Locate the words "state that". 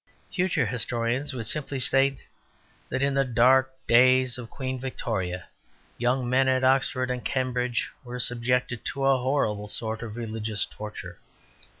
1.79-3.03